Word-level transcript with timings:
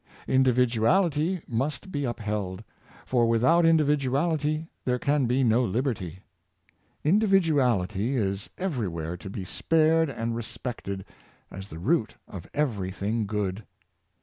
Individuality 0.27 1.43
must 1.47 1.91
be 1.91 2.05
upheld; 2.05 2.63
for 3.05 3.27
without 3.29 3.67
individuality 3.67 4.67
there 4.83 4.97
can 4.97 5.27
be 5.27 5.43
no 5.43 5.63
liberty. 5.63 6.21
Individuality 7.03 8.17
is 8.17 8.49
everywhere 8.57 9.15
to 9.15 9.29
be 9.29 9.45
spared 9.45 10.09
and 10.09 10.35
respected, 10.35 11.05
as 11.51 11.69
the 11.69 11.77
root 11.77 12.15
of 12.27 12.49
every 12.51 12.89
thing 12.89 13.27
good. 13.27 13.63